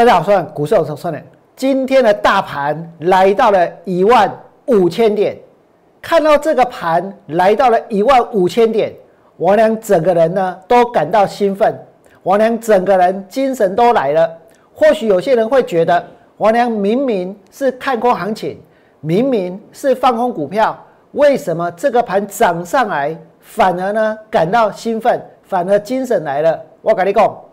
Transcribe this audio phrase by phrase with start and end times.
[0.00, 1.20] 大家好，我是股市有算的。
[1.54, 4.34] 今天的大盘来到了一万
[4.64, 5.36] 五千点，
[6.00, 8.94] 看到这个盘来到了一万五千点，
[9.36, 11.78] 王良整个人呢都感到兴奋，
[12.22, 14.26] 王良整个人精神都来了。
[14.72, 16.02] 或许有些人会觉得，
[16.38, 18.58] 王良明明是看空行情，
[19.00, 26.58] 明明是放空股票，为什么这个盘涨上来，反而呢感到兴奋，反而精神来了？
[26.80, 27.49] 我跟你讲。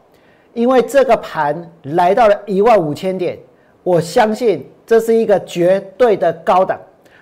[0.57, 3.37] 因为这个盘来到了一万五千点，
[3.83, 6.79] 我相信这是一个绝对的高档，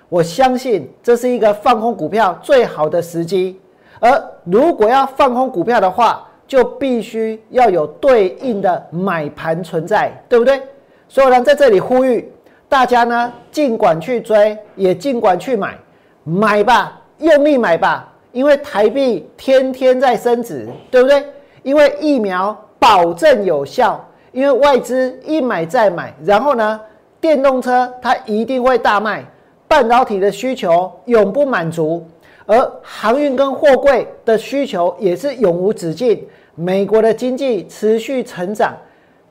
[0.08, 3.59] 我相信这是一个放空股票最好的时机。
[3.99, 4.09] 而
[4.45, 10.61] 如果要放空股票的话，就必须要有对应的买盘存在，对不对？
[11.09, 12.31] 所以呢，在这里呼吁
[12.70, 15.77] 大家呢，尽管去追，也尽管去买，
[16.23, 21.22] 买吧，用力买吧，因为台币天天在升值，对不对？
[21.64, 22.58] 因为疫苗。
[22.80, 26.80] 保证有效，因为外资一买再买，然后呢，
[27.20, 29.26] 电动车它一定会大卖，
[29.67, 32.06] 半导体的需求永不满足，
[32.45, 36.28] 而航运跟货柜的需求也是永无止境。
[36.54, 38.73] 美国的经济持续成长，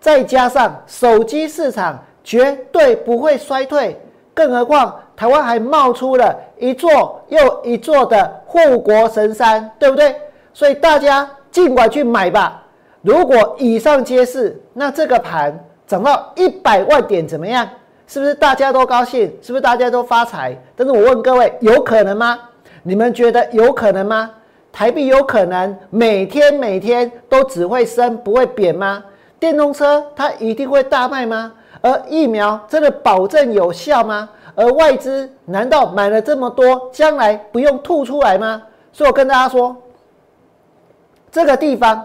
[0.01, 3.99] 再加上手机市场绝对不会衰退，
[4.35, 10.15] 更何况台湾还冒出了一座又一座的护国神山，对不对？
[10.53, 12.64] 所以大家尽管去买吧。
[13.05, 17.69] 如果以上皆是，那这个盘涨到一百万点怎么样？
[18.07, 19.31] 是不是大家都高兴？
[19.43, 20.59] 是不是大家都发财？
[20.75, 22.39] 但是我问各位，有可能吗？
[22.83, 24.31] 你们觉得有可能吗？
[24.73, 29.05] 台币有可能每天每天都只会升不会贬吗？
[29.39, 31.53] 电动车它一定会大卖吗？
[31.83, 34.27] 而疫苗真的保证有效吗？
[34.55, 38.63] 而外资难道买了这么多，将来不用吐出来吗？
[38.95, 39.77] 所以我跟大家说，
[41.31, 42.03] 这个地方。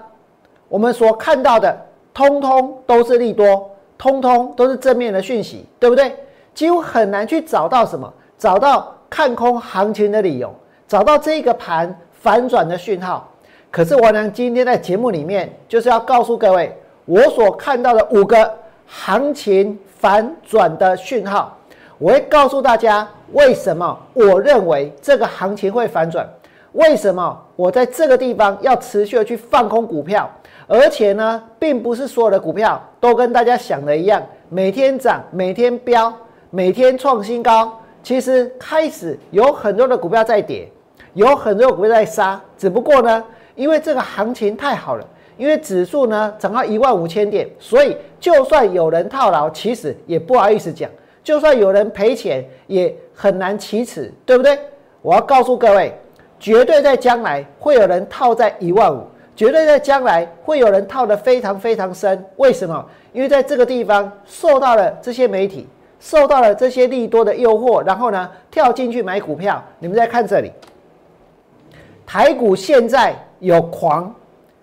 [0.69, 1.75] 我们所看到的，
[2.13, 6.15] 通通都是利多，通通都是正面的讯息，对不对？
[6.53, 10.53] 几乎很难去找到什么，找到看空行情的理由，
[10.87, 13.27] 找到这个盘反转的讯号。
[13.71, 16.75] 可是我呢，今天在节目里面就是要告诉各位，
[17.05, 18.51] 我所看到的五个
[18.85, 21.57] 行情反转的讯号，
[21.97, 26.27] 我会告诉大家为什么我认为这个行情会反转，
[26.73, 30.29] 为什么我在这个地方要持续的去放空股票。
[30.71, 36.13] 而且呢，并不是所有的股票都跟大家想的一样，每天涨、每天飙、
[36.51, 37.75] 每天创新高。
[38.03, 40.71] 其实开始有很多的股票在跌，
[41.15, 42.39] 有很多股票在杀。
[42.55, 43.23] 只不过呢，
[43.55, 45.03] 因为这个行情太好了，
[45.37, 50.87] 因为指数呢涨到一万五千点，所以就算有人套牢，其实也不好意思讲；
[51.23, 54.57] 就算有人赔钱，也很难启齿，对不对？
[55.01, 55.91] 我要告诉各位，
[56.39, 59.01] 绝对在将来会有人套在一万五。
[59.39, 62.85] 绝对在将来会有人套得非常非常深，为什么？
[63.13, 65.65] 因为在这个地方受到了这些媒体，
[65.97, 69.63] 受到了这些利多的诱惑，然后呢跳进去买股票。
[69.79, 70.51] 你们再看这里，
[72.05, 74.13] 台股现在有狂，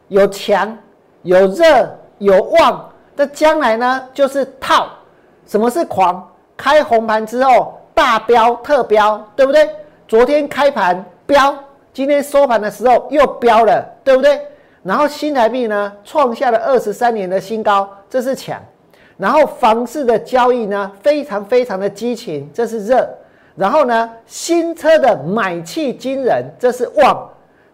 [0.08, 0.76] 有强，
[1.22, 2.86] 有热，有旺。
[3.14, 4.88] 那将来呢就是套。
[5.46, 6.22] 什么是狂？
[6.54, 9.70] 开红盘之后大飙特飙，对不对？
[10.06, 11.54] 昨天开盘飙，
[11.94, 14.38] 今天收盘的时候又飙了，对不对？
[14.86, 18.62] 然后新台币呢创下了二十三年的新高，这是强。
[19.16, 23.08] 然后房市的交易呢非常非常的激情，这是热。
[23.56, 27.28] 然后呢新车的买气惊人，这是旺，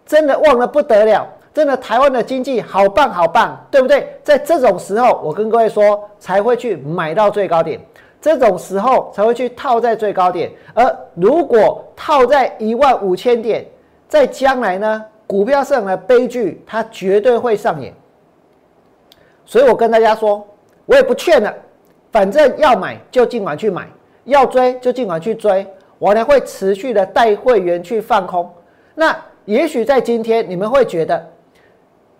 [0.05, 1.27] 真的旺的不得了。
[1.53, 4.17] 真的台湾的经济好棒好棒，对不对？
[4.23, 7.79] 在这种时候，我跟各位说才会去买到最高点，
[8.19, 10.49] 这种时候才会去套在最高点。
[10.73, 13.63] 而如果套在一万五千点，
[14.07, 15.05] 在将来呢？
[15.25, 17.93] 股票市场的悲剧，它绝对会上演。
[19.45, 20.45] 所以我跟大家说，
[20.85, 21.53] 我也不劝了，
[22.11, 23.87] 反正要买就尽管去买，
[24.25, 25.65] 要追就尽管去追。
[25.99, 28.49] 我呢会持续的带会员去放空。
[28.95, 29.15] 那
[29.45, 31.29] 也许在今天你们会觉得，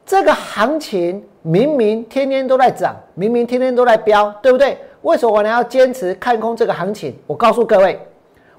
[0.05, 4.77] 这个行情明明天天都在涨，明明天天都在飙，对不对？
[5.01, 7.17] 为什么我呢要坚持看空这个行情？
[7.27, 7.99] 我告诉各位，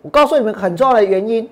[0.03, 1.49] 我告诉你们很重要的原因。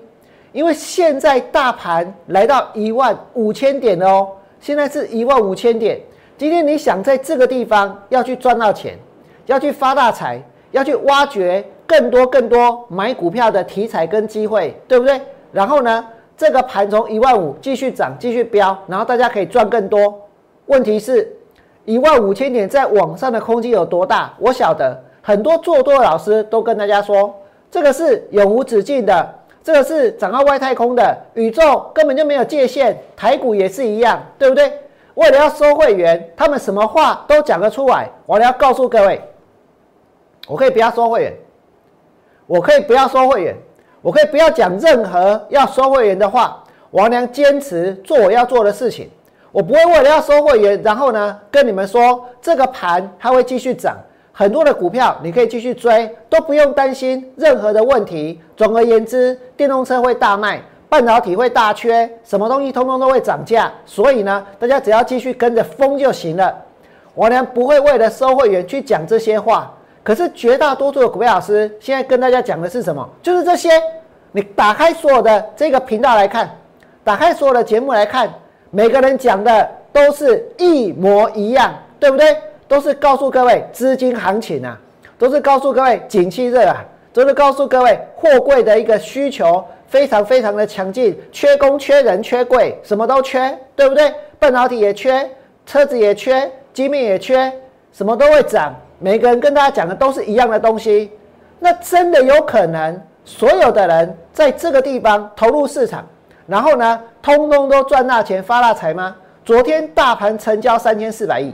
[0.53, 4.29] 因为现在大盘来到一万五千点了哦，
[4.59, 5.99] 现在是一万五千点。
[6.37, 8.97] 今天你想在这个地方要去赚到钱，
[9.47, 10.39] 要去发大财，
[10.69, 15.19] 要去挖掘更多更多买股票的题材跟机会，对不对？
[15.51, 16.05] 然后呢，
[16.37, 20.21] 这个盘从一万五继续涨，继续飙，然后大家可以赚更多。
[20.67, 21.35] 问题是，
[21.85, 24.31] 一万五千点在网上的空间有多大？
[24.37, 27.33] 我晓得很多做多的老师都跟大家说，
[27.71, 29.33] 这个是永无止境的。
[29.63, 33.01] 这个是涨到外太空的宇宙，根本就没有界限。
[33.15, 34.71] 台股也是一样，对不对？
[35.13, 38.09] 为了要收会员，他们什么话都讲得出来。
[38.25, 39.21] 我要告诉各位，
[40.47, 41.33] 我可以不要收会员，
[42.45, 43.55] 我可以不要收会员，
[44.01, 46.59] 我可以不要讲任何要收会员的话。
[46.91, 49.09] 王良坚持做我要做的事情，
[49.51, 53.97] 我不会为了要收会员，然后呢跟你们说这个盘它会继续涨，
[54.33, 58.41] 很多的股票你可以继续追，都不用担心任何的问题。
[58.57, 60.59] 总而言之，电动车会大卖。
[60.89, 66.55] 半导体会大缺，什么东西通通都会涨价，所以呢，大家只要继续跟着风就行了。
[67.15, 73.07] 我呢不会为了收会员去讲这些话，可是绝大多数的股票老师现在跟大家讲的是什么？
[73.23, 73.69] 就是这些。
[74.31, 76.49] 你打开所有的这个频道来看，
[77.03, 78.31] 打开所有的节目来看，
[78.69, 82.37] 每个人讲的都是一模一样，对不对？
[82.73, 84.75] 都是告诉各位资金行情啊，
[85.19, 86.83] 都是告诉各位景气热啊，
[87.13, 89.63] 都是告诉各位货柜的一个需求。
[89.85, 94.11] 非常非常的强劲，缺工、缺人、缺柜，什么都缺，对不对？
[94.39, 95.29] 半导体也缺，
[95.67, 97.53] 车子也缺，机密也缺，
[97.91, 98.75] 什么都会涨。
[98.97, 101.11] 每个人跟大家讲的都是一样的东西，
[101.59, 106.03] 那真的有可能所有的人在这个地方投入市场，
[106.47, 109.15] 然后呢，通通都赚大钱、发大财吗？
[109.45, 111.53] 昨天大盘成交三千四百亿，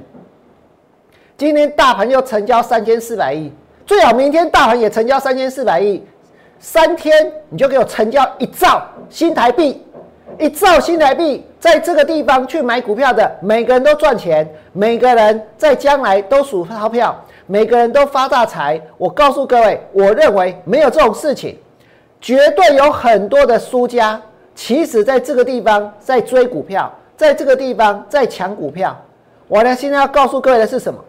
[1.39, 3.49] 今天大盘又成交三千四百亿，
[3.85, 6.03] 最好明天大盘也成交三千四百亿。
[6.59, 9.81] 三天你就给我成交一兆新台币，
[10.37, 18.77] 一兆新台币，在这个地方去买股票的每个人都赚钱，每个人在将来都数钞票，每个人都发大财。
[18.97, 21.57] 我告诉各位，我认为没有这种事情，
[22.19, 24.21] 绝对有很多的输家，
[24.53, 28.93] 其实在这个地方在追股票，在这个地方在抢股票。
[29.47, 30.99] 我呢现在要告诉各位的是什么？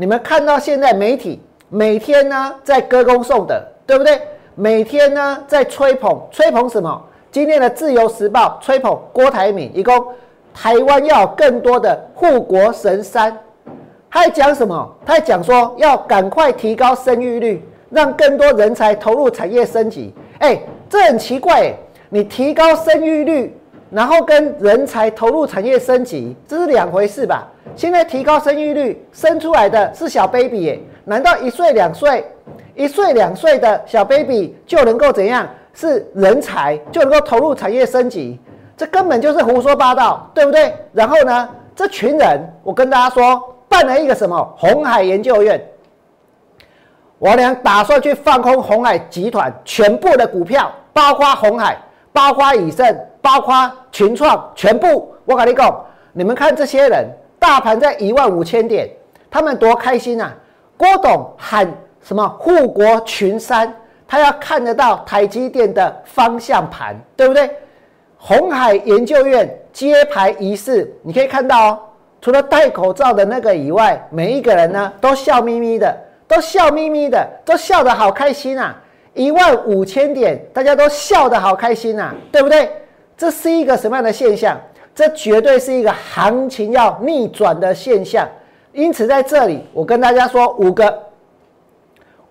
[0.00, 4.16] 你们看到现在媒体每天呢在歌功颂德，对不对？
[4.54, 7.02] 每天呢在吹捧，吹捧什么？
[7.32, 10.06] 今天的《自由时报》吹捧郭台铭，一共
[10.54, 13.36] 台湾要有更多的护国神山。
[14.08, 14.88] 他还讲什么？
[15.04, 17.60] 他还讲说要赶快提高生育率，
[17.90, 20.14] 让更多人才投入产业升级。
[20.38, 21.74] 哎，这很奇怪哎，
[22.08, 23.52] 你提高生育率，
[23.90, 27.48] 然后跟人才投入产业升级，这是两回事吧？
[27.78, 32.24] 现在提高生育率，生出来的是小 baby 哎，难道一岁两岁？
[32.74, 35.48] 一岁两岁的小 baby 就能够怎样？
[35.72, 38.40] 是人才就能够投入产业升级？
[38.76, 40.74] 这根本就是胡说八道，对不对？
[40.92, 45.64] 然后呢，这群人，我跟大家说，办了一个什么红海研究院，
[47.20, 51.78] 我俩打算去放空红海集团全部的股票，包括红海，
[52.12, 52.92] 包括以盛，
[53.22, 55.14] 包括群创，全部。
[55.24, 57.06] 我跟你讲，你们看这些人，
[57.48, 58.86] 大盘在一万五千点，
[59.30, 60.36] 他们多开心啊！
[60.76, 61.66] 郭董喊。
[62.02, 63.74] 什么护国群山？
[64.06, 67.50] 他要看得到台积电的方向盘，对不对？
[68.18, 71.78] 红海研究院揭牌仪式，你可以看到哦。
[72.20, 75.96] 除了戴口罩的那个以外，每一个人呢都笑眯眯的，
[76.26, 78.78] 都笑眯眯的，都笑得好开心啊！
[79.14, 82.70] 一万五千点，大家都笑得好开心啊，对不对？
[83.16, 84.60] 这是一个什么样的现象？
[84.98, 88.28] 这绝对是一个行情要逆转的现象。
[88.72, 91.02] 因此，在这里我跟大家说五个。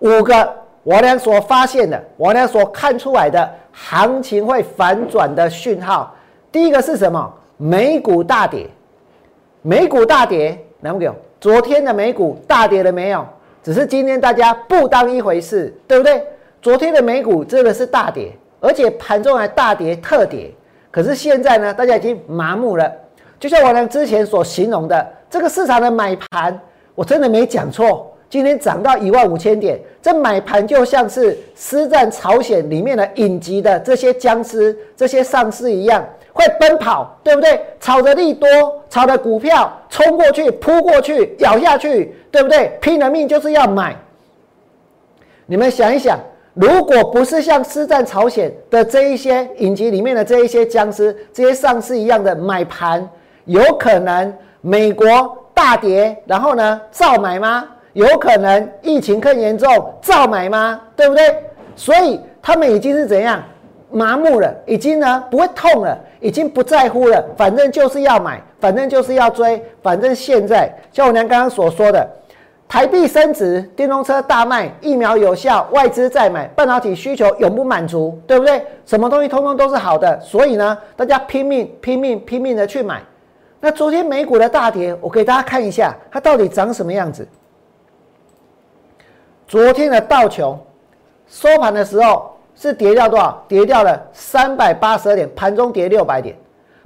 [0.00, 6.14] 五个我俩所发现的，我俩所看出来的行情会反转的讯号，
[6.52, 7.32] 第一个是什么？
[7.56, 8.66] 美股大跌，
[9.62, 11.14] 美股大跌，难不有？
[11.40, 13.26] 昨天的美股大跌了没有？
[13.62, 16.22] 只是今天大家不当一回事，对不对？
[16.60, 20.52] 昨天的美股真的是大跌，而且盘中还大跌特跌。
[20.98, 22.92] 可是现在呢，大家已经麻木了。
[23.38, 26.60] 就像我俩之前所形容的，这个市场的买盘，
[26.96, 28.12] 我真的没讲错。
[28.28, 37.60] 今天涨到一万五千点，这买盘就像是《师战朝鲜》里面的影集的这些僵尸、这些丧尸一样，会奔跑，对不对？
[37.78, 38.48] 炒着利多，
[38.90, 42.76] 炒着股票冲过去、扑过去、咬下去，对不对？
[42.80, 43.94] 拼了命就是要买。
[45.46, 46.18] 你们想一想，
[46.60, 53.08] 如果不是像《师战朝鲜》的这一些影集里面的这一些僵尸、这些丧尸一样的买盘，
[53.44, 55.06] 有可能美国
[55.54, 57.64] 大跌，然后呢，照买吗？
[57.92, 60.80] 有可能疫情更严重，照买吗？
[60.96, 61.32] 对不对？
[61.76, 63.40] 所以他们已经是怎样
[63.92, 67.24] 麻木了，已经呢不会痛了，已经不在乎了。
[67.36, 72.04] 反正就是要买，反正就是要追，反正现在像我娘刚刚所说的，
[72.68, 78.62] 台币升值，电动车大卖，疫苗有效，外资再买，半导体需求永不满足，对不对？
[78.84, 83.02] 什么东西通通都是好的，所以呢，大家拼命拼命拼命的去买。
[83.58, 87.26] 那昨天美股的大跌，我给大家看一下，它到底长什么样子。
[89.46, 90.58] 昨天的道琼
[91.26, 93.42] 收盘的时候是跌掉多少？
[93.48, 96.36] 跌掉了三百八十二点，盘中跌六百点，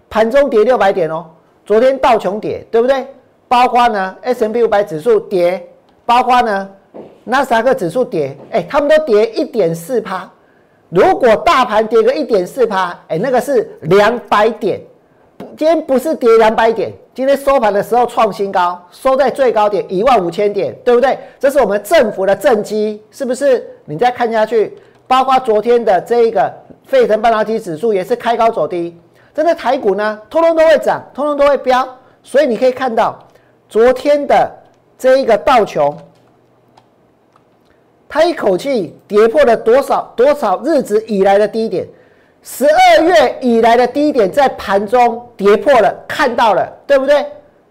[0.09, 1.27] 盘中跌六百点哦。
[1.67, 3.05] 昨天道琼跌，对不对？
[3.49, 5.69] 包括呢 S M P 五百指数跌，
[6.05, 6.69] 包括呢
[7.25, 10.29] 纳斯达克指数跌，哎，他们都跌一点四趴。
[10.89, 14.81] 如果大盘跌个一点四趴，哎，那个是两百点。
[15.57, 21.19] 今天不是跌两百点，今天收盘的时候创新高，收在最高点一万五千点，对不对？
[21.39, 23.67] 这是我们政府的政绩，是不是？
[23.85, 26.53] 你再看下去，包括昨天的这一个
[26.85, 28.97] 费城半导体指数也是开高走低，
[29.35, 31.89] 真的台股呢，通通都会涨，通通都会飙，
[32.23, 33.19] 所以你可以看到
[33.69, 34.51] 昨天的
[35.03, 35.99] 这一个道琼，
[38.09, 41.89] 它一口气跌破了多少多少日子以来的低点。
[42.41, 47.27] 十二月以来的低点在盘中跌破了，看到了，对不对？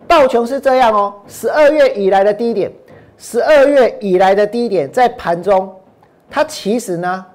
[0.09, 2.69] 道琼是这样哦，十二月以来的低点，
[3.17, 5.73] 十二月以来的低点在盘中，
[6.29, 7.25] 它其实呢，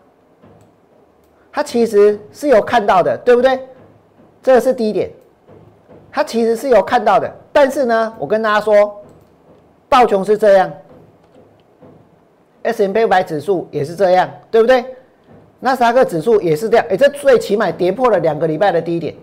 [1.50, 3.59] 它其实是有看到的，对不对？
[4.43, 5.11] 这是低点，
[6.12, 9.03] 它其实是有看到的，但是呢，我跟大家说，
[9.88, 10.73] 道琼是这样
[12.62, 14.85] ，S M P 五百指数也是这样，对不对？
[15.59, 19.14] 纳斯达克指数也是这样，哎，这最起码跌破了两个礼拜的低点，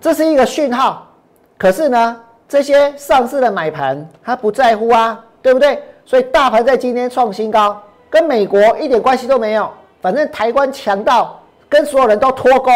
[0.00, 1.10] 这是一个讯号。
[1.58, 5.82] 可是呢，这些上市的买盘他不在乎啊，对不对？
[6.04, 9.70] 所以大盘在今天创新高，跟美国一点关系都没有。
[10.00, 12.70] 反正台湾强到跟所有人都脱钩，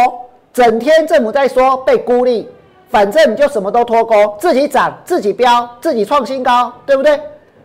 [0.52, 2.48] 整天政府在说被孤立，
[2.88, 7.20] 反正你就什么都脱钩，自己涨自己飙，自己创新高，对不对？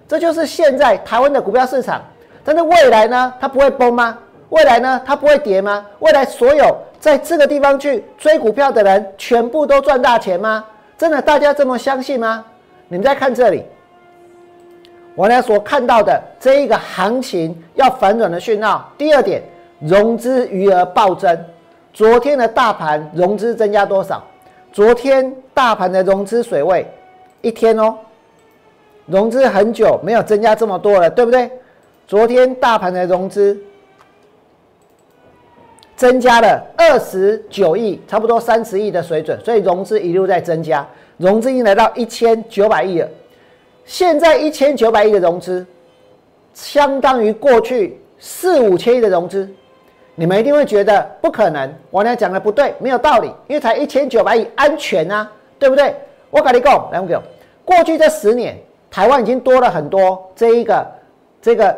[0.08, 2.02] 这就是现在台湾的股票市场。
[2.44, 4.18] 但是未来呢，它不会崩吗？
[4.50, 5.86] 未来呢，它不会跌吗？
[6.00, 10.64] 未来所有在这个地方去追股票的人，全部都赚大钱吗？
[10.98, 12.44] 真的，大家这么相信吗？
[12.90, 13.64] 你们再看这里，
[15.16, 18.92] 我呢所看到的这一个行情要反转的讯号。
[18.98, 19.42] 第二点，
[19.80, 21.46] 融资余额暴增。
[21.94, 24.22] 昨天的大盘融资增加多少？
[24.74, 26.86] 昨天大盘的融资水位，
[27.42, 27.96] 一天哦，
[29.06, 31.50] 融资很久没有增加这么多了，对不对？
[32.08, 33.58] 昨天大盘的融资。
[35.96, 40.86] 增加了二十九亿，差不多三十亿的水准，所以融资一路在增加，
[41.18, 43.08] 融资已经来到一千九百亿了。
[43.86, 45.66] 现在一千九百亿的融资，
[46.56, 49.48] 相当于过去四五千亿的融资。
[50.16, 55.96] 你们一定会觉得不可能，我俩讲的不对，没有道理，因为才一千九百亿，安全啊，对不对？
[56.30, 57.22] 我跟你讲，来我讲，
[57.66, 58.58] 过去这十年，
[58.92, 60.86] 台湾已经多了很多这一个、
[61.42, 61.78] 这个、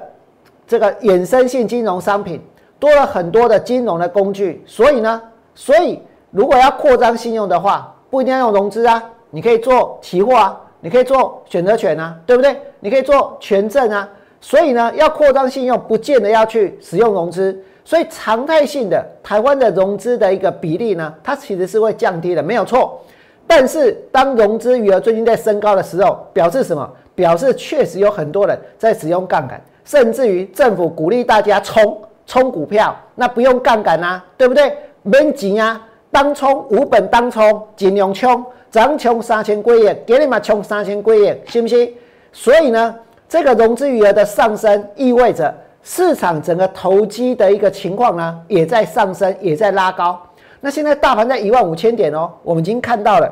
[0.67, 2.41] 这个衍生性金融商品。
[2.77, 5.21] 多了很多的金融的工具，所以呢，
[5.55, 5.99] 所以
[6.29, 12.55] 如果要扩张信用的话，不一定要用融资啊，你可以做期货啊，你可以做选择权啊，对不对？
[12.81, 14.07] 你可以做权证啊，
[14.41, 22.99] 所以呢，要扩张信用，不见得要去使用融资，所以常态性的台湾的融资的一个比例呢，它其实是会降低的，没有错。
[23.47, 26.91] 但是当融资余额最近在升高的时候，表示什么？
[27.13, 31.97] 表示确实有很多人在使用杠杆，甚至于政府鼓励大家冲。
[32.27, 34.75] 冲股票那不用杠杆啊，对不对？
[35.03, 41.93] 免钱啊，当冲无本当冲，尽量冲，咱冲三千几亿，给你嘛冲三千几亿，信不信？
[42.33, 42.95] 所以呢，
[43.29, 45.53] 这个融资余额的上升，意味着
[45.87, 50.19] 市场整个投机的一个情况呢，也在上升，也在拉高。
[50.59, 53.31] 那现在大盘在一万五千点哦，我们已经看到了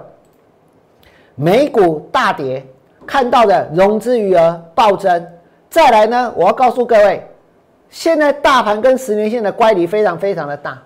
[1.33, 2.63] 美股大跌，
[3.07, 5.27] 看到的融资余额暴增。
[5.67, 7.27] 再来呢，我要告诉各位。
[7.89, 10.79] 现在大盘跟十年线的乖离非常非常的大，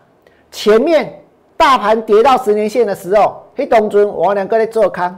[0.52, 1.22] 前面
[1.58, 5.14] 大盘跌到十年线的时候，迄当中我两个在做空，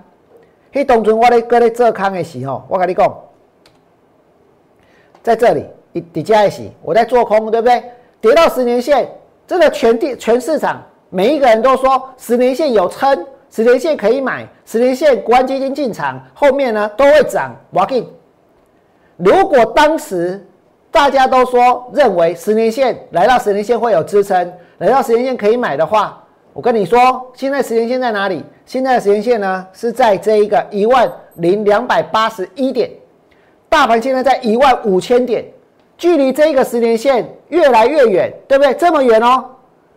[0.73, 3.15] 迄当中我咧搁咧做空的时候，我跟你讲，
[5.21, 5.65] 在这里
[5.99, 7.83] 底底下一起，我在做空，对不对？
[8.21, 9.09] 跌到十年线，
[9.47, 17.55] 这个全地全市场每一个人都说十年线有撑，十年线可以买，十年线国安基金进场，后面呢都会涨。
[17.71, 18.07] 我给，
[19.17, 20.45] 如果当时。
[20.91, 26.19] 大家都说认为十年线来到十年线会有支撑，来到十年线可以买的话，
[26.51, 28.43] 我跟你说，现在十年线在哪里？
[28.65, 32.89] 现在的十年线呢是在这一个一万零两百八十一点，
[33.69, 35.45] 大盘现在在一万五千点，
[35.99, 38.73] 距离这个十年线越来越远，对不对？
[38.73, 39.45] 这么远哦，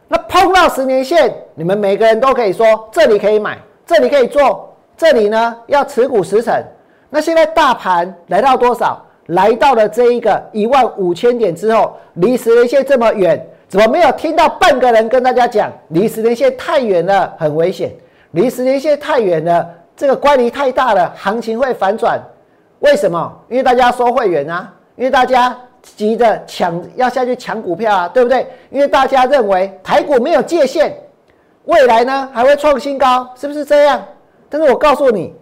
[0.09, 3.56] 那碰到十年线，你们每个人都可以说这里可以买，
[3.87, 6.52] 这里可以做，这里呢要持股十成。
[7.09, 9.00] 那现在大盘来到多少？
[9.26, 17.94] 来到了这一个一万五千点之后，离十年线这么远，怎么没有听到半个人跟大家讲，离十年线太远了，很危险，
[18.32, 19.64] 离十年线太远了，
[19.97, 22.21] 这个乖离太大了，行情会反转。
[22.80, 23.32] 为什么？
[23.49, 28.47] 因为大家收会员啊，因为大家急着抢要下去抢股票啊，对不对？
[28.71, 30.97] 因为大家认为台股没有界限，
[31.65, 34.03] 未来呢还会创新高，是不是这样？
[34.49, 35.35] 但是我告诉你，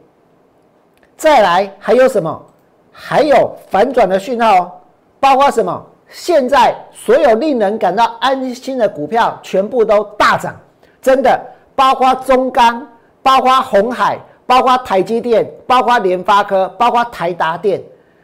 [1.17, 2.47] 再来还有什么？
[2.93, 4.73] 还有反转的讯号哦，
[5.21, 5.87] 包括什么？
[6.09, 10.57] 现在所有令人感到安心的股票全部都大涨，
[11.01, 11.41] 真的，
[11.77, 12.85] 包括中钢，
[13.23, 17.81] 包括红海，包括台积电，包括联发科，包括台达电。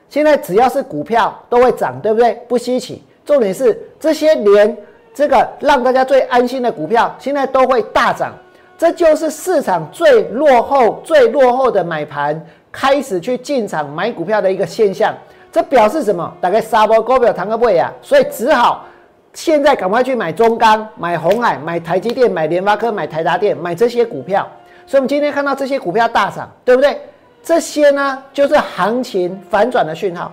[0.09, 2.35] 现在只要是股票都会涨，对不对？
[2.49, 3.03] 不稀奇。
[3.25, 4.77] 重点是这些连
[5.13, 8.33] 这个让大家最安心的股票，现在都会大涨。
[8.79, 15.15] 这就是市场最落后、最落后的买盘开始去进场买股票的一个现象。
[15.51, 16.31] 这表示什么？
[16.41, 18.85] 大概沙波股票谈个位啊，所以只好
[19.33, 24.47] 现在赶快去买中钢、买红海、买台积电、买联发科、买台达电、买这些股票。
[24.87, 27.01] 所以，我们今天看到这些股票大涨，对不对？
[27.47, 30.33] 这些呢，就是行情反转的讯号。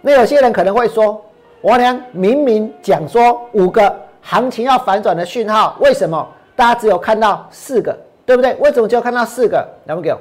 [0.00, 1.20] 那有些人可能会说
[1.62, 7.98] ：“王良明明讲说五个行情要反转的讯号，为什么大家只有看到四个？
[8.24, 8.54] 对不对？
[8.60, 9.68] 为什么只有看到四个？
[9.86, 10.18] 两位给我，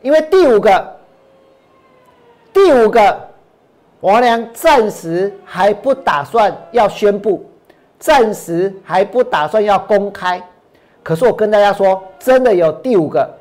[0.00, 0.96] 因为第五个。”
[2.50, 3.28] 第五个，
[4.00, 7.44] 王良暂时还不打算要宣布，
[7.98, 10.42] 暂时还不打算要公开。
[11.02, 13.34] 可是我跟大家说，真的有第五个。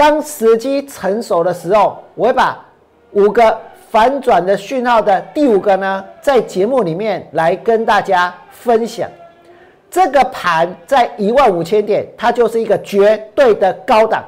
[0.00, 2.58] 当时机成熟的时候，我会把
[3.10, 3.54] 五个
[3.90, 9.06] 反转的讯号的第五个呢，在节目里面来跟大家分享。
[9.90, 14.24] 这个盘在一万五千点，它就是一个绝对的高档，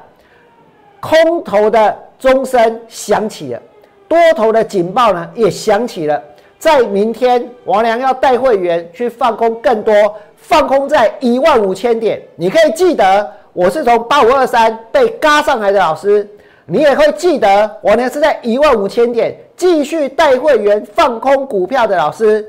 [0.99, 3.59] 空头的钟声响起了。
[4.07, 6.21] 多头的警报呢也响起了，
[6.59, 9.91] 在明天王良要带会员去放空更多，
[10.35, 12.21] 放空在一万五千点。
[12.35, 16.27] 你可以记得我是从八五二三被嘎上来的老师，
[16.65, 22.43] 你也会记得我呢是在一万五千点继续带会员放空股票的老师。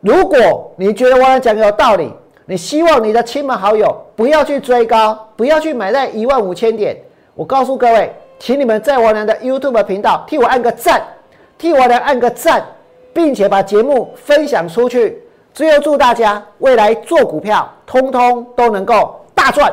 [0.00, 2.12] 如果你觉得我讲有道理，
[2.46, 6.96] 你希望你的亲朋好友不要去追高，不要去买在一万五千点，
[7.34, 8.12] 我告诉各位。
[8.38, 11.02] 请你们在王良的 YouTube 频道替我按个赞，
[11.56, 12.64] 替王良按个赞，
[13.12, 15.20] 并且把节目分享出去。
[15.52, 19.72] 最后祝大家未来做股票，通通都能够大赚。